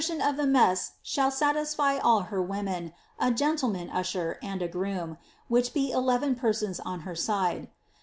[0.19, 5.15] r of the mess sliall satisfy all her women, a gentleman usher, and a groom,
[5.47, 7.69] •vhi.^n be eleven persons on her side.